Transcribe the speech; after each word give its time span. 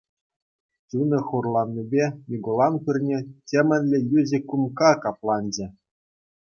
Чунӗ 0.89 1.19
хурланнипе 1.27 2.05
Микулан 2.31 2.73
пырне 2.87 3.19
темӗнле 3.53 3.99
йӳҫӗ 4.11 4.39
кумкка 4.51 4.91
капланчӗ. 5.07 5.67